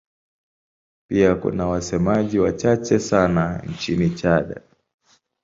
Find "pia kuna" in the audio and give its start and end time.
1.07-1.67